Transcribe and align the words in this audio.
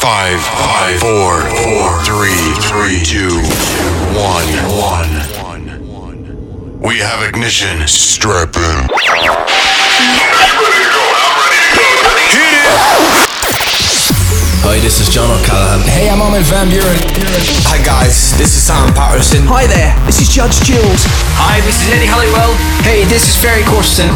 Five, 0.00 0.40
five, 0.40 0.98
four, 0.98 1.44
four, 1.60 2.00
three, 2.08 2.40
three, 2.72 3.04
two, 3.04 3.36
one, 4.16 4.48
one. 4.72 5.12
We 6.80 6.96
have 7.00 7.22
ignition. 7.28 7.86
Strap 7.86 8.56
in. 8.56 8.88
Hi, 14.64 14.78
this 14.80 15.00
is 15.00 15.12
John 15.12 15.30
O'Callaghan. 15.30 15.86
Hey, 15.86 16.08
I'm 16.08 16.22
Armin 16.22 16.44
Van 16.44 16.68
Buuren. 16.68 16.96
Hi 17.68 17.84
guys, 17.84 18.32
this 18.38 18.56
is 18.56 18.62
Sam 18.62 18.94
Patterson. 18.94 19.42
Hi 19.44 19.66
there, 19.66 19.94
this 20.06 20.22
is 20.22 20.30
Judge 20.30 20.62
Jules. 20.64 21.04
Hi, 21.36 21.60
this 21.60 21.76
is 21.82 21.92
Eddie 21.92 22.08
Halliwell. 22.08 22.56
Hey, 22.80 23.04
this 23.04 23.28
is 23.28 23.36
Ferry 23.36 23.64
Corsten. 23.64 24.08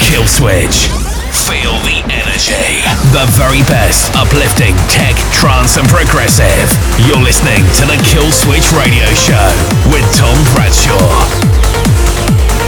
Kill 0.00 0.24
Switch. 0.24 0.97
Feel 1.46 1.78
the 1.86 2.02
energy. 2.10 2.82
The 3.12 3.24
very 3.38 3.62
best 3.70 4.10
uplifting 4.16 4.74
tech, 4.88 5.14
trance, 5.32 5.76
and 5.76 5.86
progressive. 5.88 6.66
You're 7.06 7.22
listening 7.22 7.62
to 7.78 7.86
the 7.86 7.96
Kill 8.04 8.32
Switch 8.32 8.72
Radio 8.72 9.06
Show 9.14 9.50
with 9.92 10.04
Tom 10.16 10.36
Bradshaw. 10.54 12.67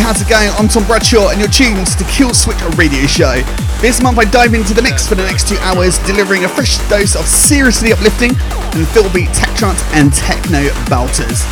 How's 0.00 0.20
it 0.20 0.28
going? 0.28 0.50
I'm 0.58 0.66
Tom 0.66 0.84
Bradshaw, 0.86 1.30
and 1.30 1.38
you're 1.38 1.48
tuned 1.48 1.86
to 1.86 2.04
Kill 2.10 2.34
Switch 2.34 2.60
Radio 2.74 3.06
Show. 3.06 3.42
This 3.80 4.02
month, 4.02 4.18
I 4.18 4.24
dive 4.24 4.52
into 4.54 4.74
the 4.74 4.82
mix 4.82 5.06
for 5.06 5.14
the 5.14 5.22
next 5.22 5.46
two 5.46 5.56
hours, 5.58 5.98
delivering 6.06 6.44
a 6.44 6.48
fresh 6.48 6.78
dose 6.88 7.14
of 7.14 7.26
seriously 7.26 7.92
uplifting 7.92 8.32
and 8.74 9.12
beat 9.12 9.30
tech 9.30 9.54
trance 9.56 9.82
and 9.92 10.12
techno 10.12 10.66
belters. 10.90 11.46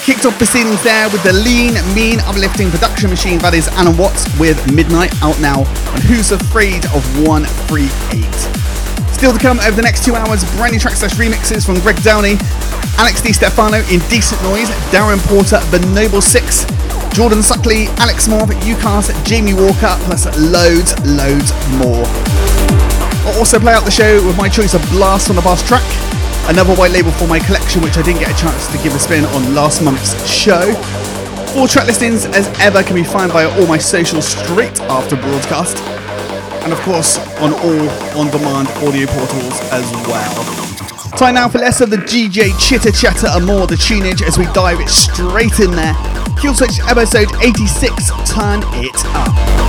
Kicked 0.00 0.24
off 0.24 0.38
proceedings 0.38 0.82
there 0.82 1.10
with 1.10 1.22
the 1.22 1.32
lean, 1.32 1.74
mean, 1.94 2.20
uplifting 2.20 2.70
production 2.70 3.10
machine 3.10 3.38
that 3.40 3.52
is 3.52 3.68
Allen 3.76 3.96
Watts 3.96 4.24
with 4.38 4.56
Midnight 4.72 5.12
out 5.20 5.38
now 5.40 5.60
on 5.92 6.00
Who's 6.08 6.32
Afraid 6.32 6.86
of 6.96 7.04
138. 7.28 8.24
Still 9.12 9.32
to 9.32 9.38
come 9.38 9.60
over 9.60 9.76
the 9.76 9.82
next 9.82 10.04
two 10.04 10.14
hours, 10.14 10.44
brand 10.56 10.72
new 10.72 10.78
track 10.78 10.94
slash 10.94 11.14
remixes 11.14 11.66
from 11.66 11.80
Greg 11.80 12.00
Downey, 12.02 12.38
Alex 12.96 13.20
Di 13.20 13.32
Stefano, 13.32 13.84
Indecent 13.92 14.40
Noise, 14.42 14.70
Darren 14.88 15.20
Porter, 15.28 15.60
The 15.68 15.84
Noble 15.92 16.22
Six, 16.22 16.64
Jordan 17.16 17.38
Suckley, 17.38 17.86
Alex 17.96 18.28
Moore, 18.28 18.44
UCAS, 18.44 19.24
Jamie 19.24 19.54
Walker, 19.54 19.96
plus 20.04 20.26
loads, 20.36 20.92
loads 21.06 21.50
more. 21.78 22.04
I'll 23.24 23.38
also 23.38 23.58
play 23.58 23.72
out 23.72 23.86
the 23.86 23.90
show 23.90 24.22
with 24.26 24.36
my 24.36 24.50
choice 24.50 24.74
of 24.74 24.82
Blast 24.90 25.30
on 25.30 25.36
the 25.36 25.40
Bass 25.40 25.66
track, 25.66 25.82
another 26.50 26.74
white 26.74 26.90
label 26.90 27.10
for 27.12 27.26
my 27.26 27.38
collection 27.38 27.80
which 27.80 27.96
I 27.96 28.02
didn't 28.02 28.20
get 28.20 28.38
a 28.38 28.38
chance 28.38 28.66
to 28.70 28.76
give 28.82 28.94
a 28.94 28.98
spin 28.98 29.24
on 29.24 29.54
last 29.54 29.80
month's 29.80 30.12
show. 30.28 30.76
All 31.56 31.66
track 31.66 31.86
listings, 31.86 32.26
as 32.26 32.48
ever, 32.60 32.82
can 32.82 32.94
be 32.94 33.02
found 33.02 33.32
via 33.32 33.48
all 33.48 33.66
my 33.66 33.78
socials 33.78 34.28
straight 34.28 34.78
after 34.82 35.16
broadcast, 35.16 35.78
and 36.64 36.72
of 36.74 36.78
course 36.80 37.16
on 37.38 37.54
all 37.54 37.88
on 38.20 38.30
demand 38.30 38.68
audio 38.84 39.06
portals 39.06 39.58
as 39.72 39.90
well. 40.06 40.65
Time 41.16 41.34
now 41.34 41.48
for 41.48 41.58
less 41.58 41.80
of 41.80 41.90
the 41.90 41.96
DJ 41.96 42.58
chitter 42.58 42.92
chatter 42.92 43.28
and 43.30 43.46
more 43.46 43.66
the 43.66 43.76
tunage 43.76 44.22
as 44.22 44.38
we 44.38 44.44
dive 44.46 44.80
it 44.80 44.88
straight 44.88 45.60
in 45.60 45.70
there 45.70 45.94
Kill 46.40 46.54
Switch 46.54 46.80
episode 46.80 47.28
86. 47.42 48.10
Turn 48.30 48.60
it 48.74 48.94
up. 49.14 49.65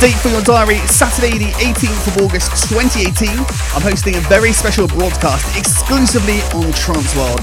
Date 0.00 0.14
for 0.22 0.28
your 0.28 0.42
diary, 0.42 0.78
Saturday 0.86 1.38
the 1.38 1.50
18th 1.58 2.06
of 2.06 2.22
August 2.22 2.54
2018. 2.70 3.34
I'm 3.74 3.82
hosting 3.82 4.14
a 4.14 4.22
very 4.30 4.52
special 4.52 4.86
broadcast 4.86 5.58
exclusively 5.58 6.38
on 6.54 6.70
Transworld, 6.70 7.42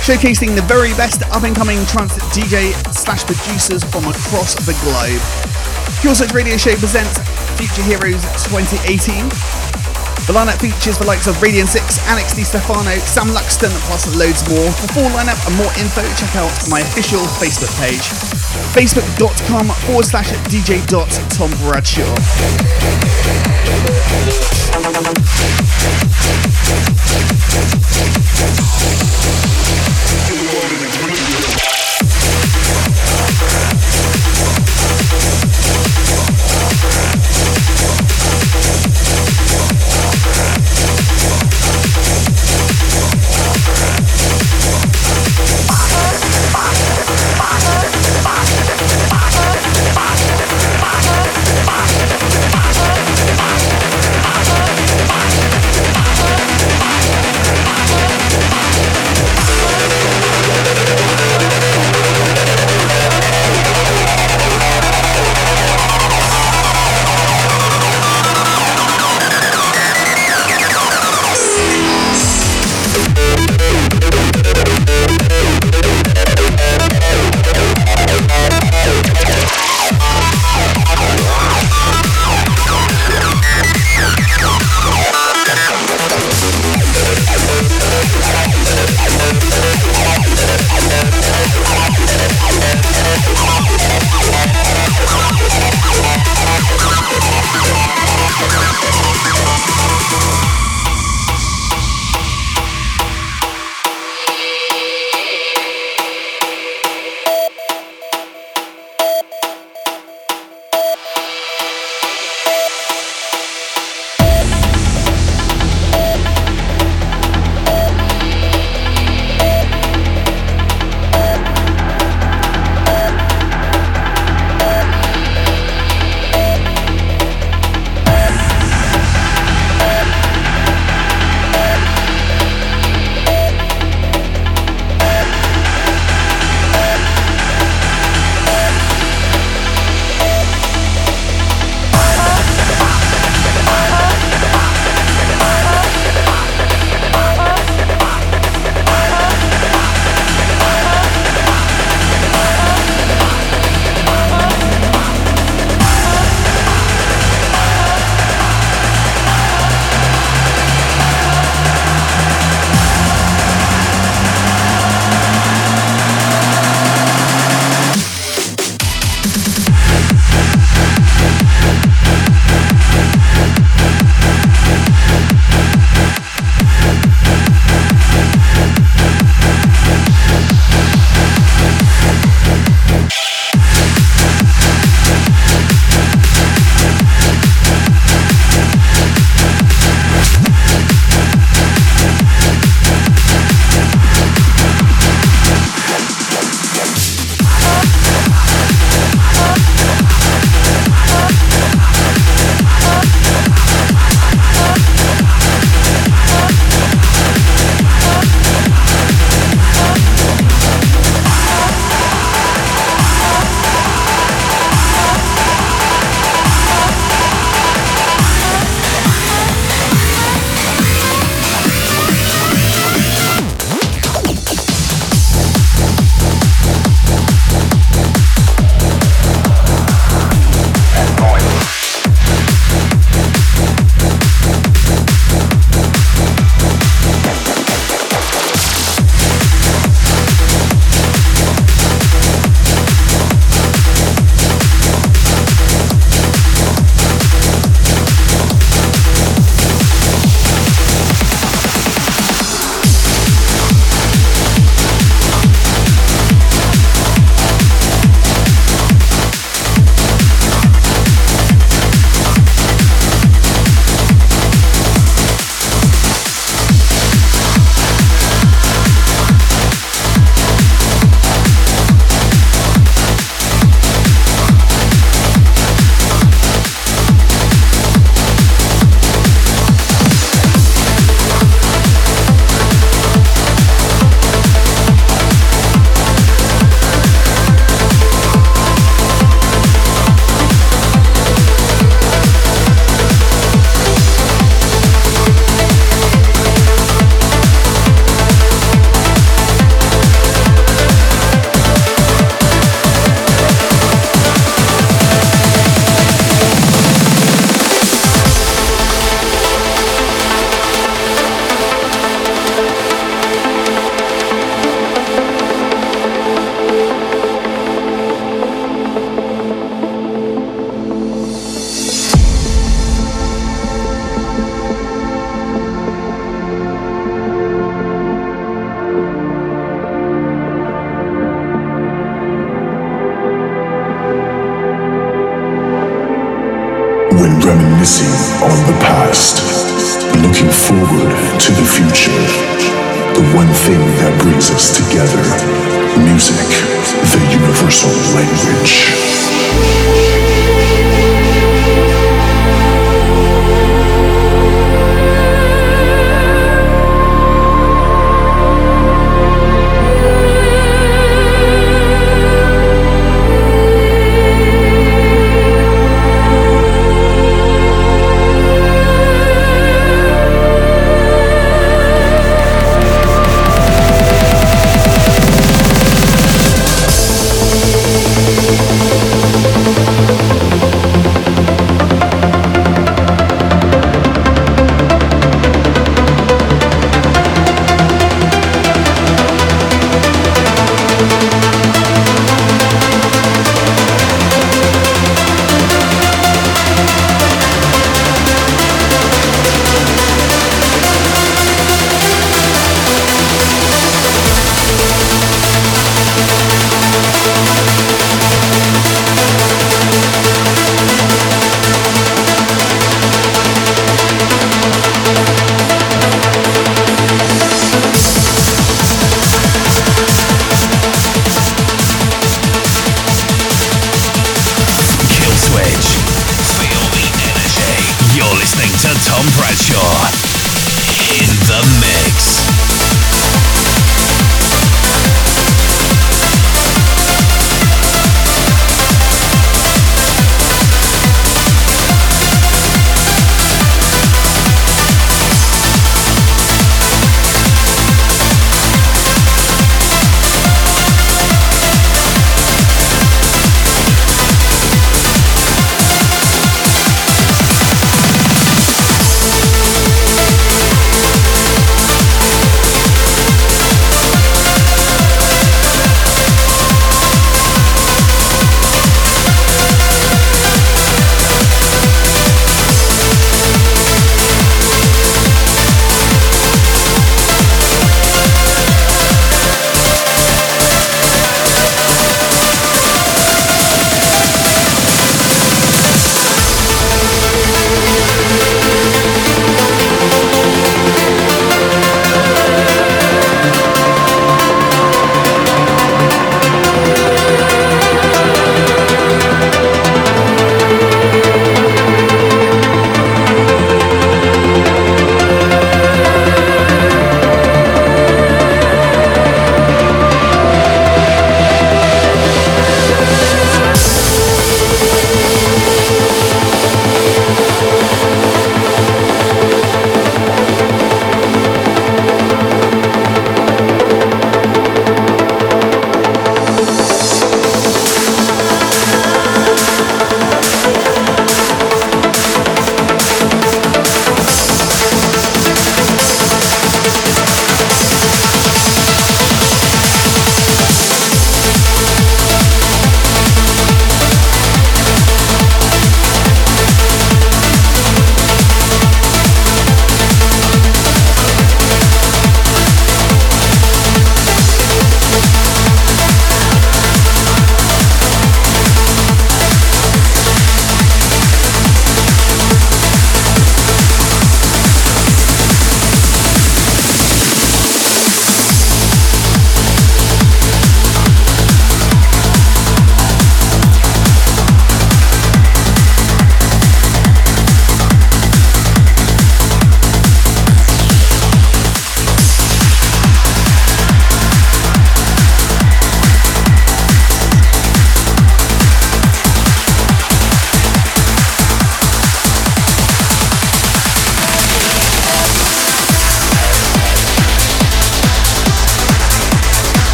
showcasing 0.00 0.56
the 0.56 0.64
very 0.64 0.96
best 0.96 1.20
up-and-coming 1.28 1.84
trance 1.84 2.16
DJ 2.32 2.72
slash 2.88 3.24
producers 3.24 3.84
from 3.84 4.08
across 4.08 4.56
the 4.64 4.72
globe. 4.80 5.20
Killswitch 6.00 6.32
Radio 6.32 6.56
Show 6.56 6.72
presents 6.80 7.20
Future 7.60 7.84
Heroes 7.84 8.24
2018. 8.48 9.28
The 10.24 10.32
lineup 10.32 10.56
features 10.56 10.96
the 10.96 11.04
likes 11.04 11.26
of 11.26 11.36
Radiant 11.42 11.68
6, 11.68 11.84
Alex 12.08 12.32
Di 12.32 12.44
Stefano, 12.44 12.96
Sam 13.04 13.28
Luxton, 13.28 13.72
plus 13.84 14.08
loads 14.16 14.40
more. 14.48 14.72
For 14.72 14.88
full 14.96 15.10
lineup 15.12 15.36
and 15.44 15.52
more 15.60 15.72
info, 15.76 16.00
check 16.16 16.32
out 16.36 16.52
my 16.72 16.80
official 16.80 17.20
Facebook 17.36 17.72
page, 17.76 18.08
facebook.com 18.72 19.68
forward 19.86 20.04
slash 20.04 20.30
DJ 20.48 20.86
dot 20.86 21.10
Tom 21.30 21.50
Bradshaw. 21.58 22.06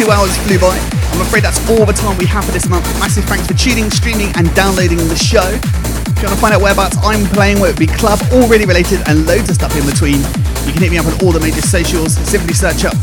Two 0.00 0.10
hours 0.10 0.32
flew 0.48 0.56
by. 0.56 0.72
I'm 1.12 1.20
afraid 1.20 1.44
that's 1.44 1.60
all 1.68 1.84
the 1.84 1.92
time 1.92 2.16
we 2.16 2.24
have 2.24 2.48
for 2.48 2.56
this 2.56 2.64
month. 2.72 2.88
Massive 2.96 3.28
thanks 3.28 3.44
for 3.44 3.52
tuning, 3.52 3.92
streaming, 3.92 4.32
and 4.32 4.48
downloading 4.56 4.96
the 4.96 5.16
show. 5.20 5.44
If 5.44 6.24
you 6.24 6.24
want 6.24 6.32
to 6.32 6.40
find 6.40 6.54
out 6.56 6.64
whereabouts 6.64 6.96
I'm 7.04 7.28
playing, 7.36 7.60
whether 7.60 7.76
it 7.76 7.78
be 7.78 7.84
club 7.84 8.16
or 8.32 8.48
radio 8.48 8.64
related, 8.64 9.04
and 9.12 9.28
loads 9.28 9.52
of 9.52 9.60
stuff 9.60 9.76
in 9.76 9.84
between, 9.84 10.24
you 10.64 10.72
can 10.72 10.80
hit 10.80 10.88
me 10.88 10.96
up 10.96 11.04
on 11.04 11.12
all 11.20 11.36
the 11.36 11.40
major 11.40 11.60
socials. 11.60 12.16
Simply 12.16 12.56
search 12.56 12.88
up 12.88 12.96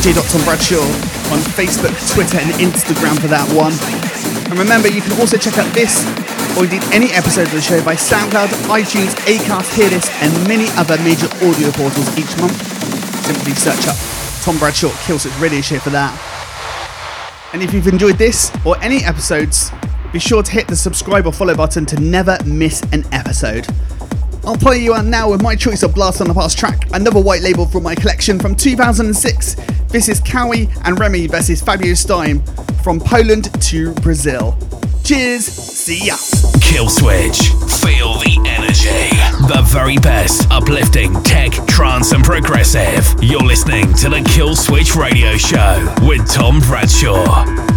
DJ.Tom 0.00 0.40
Bradshaw 0.48 0.80
on 1.28 1.44
Facebook, 1.52 1.92
Twitter, 2.08 2.40
and 2.40 2.48
Instagram 2.56 3.20
for 3.20 3.28
that 3.28 3.44
one. 3.52 3.76
And 4.48 4.56
remember, 4.56 4.88
you 4.88 5.04
can 5.04 5.12
also 5.20 5.36
check 5.36 5.60
out 5.60 5.68
this 5.76 6.08
or 6.56 6.64
indeed 6.64 6.80
any 6.88 7.12
episode 7.12 7.52
of 7.52 7.54
the 7.56 7.60
show 7.60 7.84
by 7.84 8.00
SoundCloud, 8.00 8.48
iTunes, 8.72 9.12
Acast, 9.28 9.76
Hearthis, 9.76 10.08
and 10.24 10.32
many 10.48 10.72
other 10.80 10.96
major 11.04 11.28
audio 11.44 11.68
portals 11.76 12.08
each 12.16 12.32
month. 12.40 12.56
Simply 13.28 13.52
search 13.52 13.84
up 13.92 14.00
Tom 14.40 14.56
Bradshaw 14.56 14.88
Killswitch 15.04 15.36
Radio 15.36 15.60
Show 15.60 15.78
for 15.78 15.90
that. 15.90 16.29
And 17.52 17.62
if 17.62 17.74
you've 17.74 17.88
enjoyed 17.88 18.16
this 18.16 18.52
or 18.64 18.80
any 18.80 19.04
episodes, 19.04 19.72
be 20.12 20.20
sure 20.20 20.42
to 20.42 20.52
hit 20.52 20.68
the 20.68 20.76
subscribe 20.76 21.26
or 21.26 21.32
follow 21.32 21.56
button 21.56 21.84
to 21.86 22.00
never 22.00 22.38
miss 22.44 22.80
an 22.92 23.04
episode. 23.10 23.66
I'll 24.44 24.56
play 24.56 24.78
you 24.78 24.94
out 24.94 25.04
now 25.04 25.30
with 25.30 25.42
my 25.42 25.56
choice 25.56 25.82
of 25.82 25.92
Blast 25.92 26.20
on 26.20 26.28
the 26.28 26.34
Past 26.34 26.56
track, 26.58 26.88
another 26.94 27.20
white 27.20 27.42
label 27.42 27.66
from 27.66 27.82
my 27.82 27.96
collection 27.96 28.38
from 28.38 28.54
2006. 28.54 29.54
This 29.88 30.08
is 30.08 30.20
Kiyoi 30.20 30.70
and 30.84 30.96
Eky 30.96 31.28
versus 31.28 31.60
Fabio 31.60 31.94
Stein 31.94 32.40
from 32.84 33.00
Poland 33.00 33.52
to 33.62 33.94
Brazil. 33.94 34.56
Cheers, 35.10 35.46
see 35.46 36.06
ya. 36.06 36.14
Kill 36.60 36.88
Switch. 36.88 37.48
Feel 37.82 38.14
the 38.20 38.38
energy. 38.46 39.10
The 39.52 39.60
very 39.66 39.96
best 39.96 40.48
uplifting 40.52 41.20
tech, 41.24 41.50
trance, 41.66 42.12
and 42.12 42.22
progressive. 42.22 43.12
You're 43.20 43.40
listening 43.40 43.92
to 43.94 44.08
the 44.08 44.22
Kill 44.32 44.54
Switch 44.54 44.94
Radio 44.94 45.36
Show 45.36 45.92
with 46.02 46.30
Tom 46.30 46.60
Bradshaw. 46.60 47.69